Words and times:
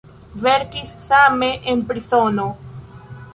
Verkis 0.45 0.93
same 1.09 1.51
en 1.75 1.85
prizono. 1.93 2.47